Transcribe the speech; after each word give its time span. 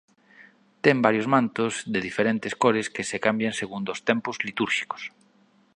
Ten 0.83 0.97
varios 1.07 1.27
mantos 1.33 1.73
de 1.93 1.99
diferentes 2.07 2.53
cores 2.61 2.87
que 2.95 3.07
se 3.09 3.17
cambian 3.25 3.57
segundo 3.61 3.87
os 3.95 4.03
tempos 4.09 4.35
litúrxicos. 4.47 5.01